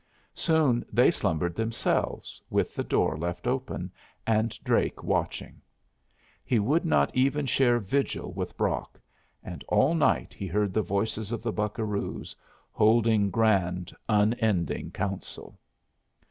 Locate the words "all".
9.67-9.93